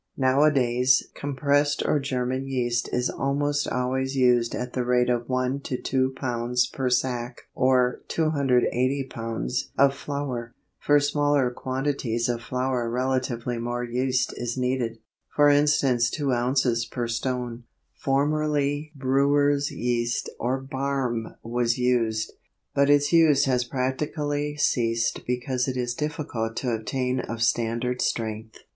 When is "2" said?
5.79-6.15, 16.09-16.29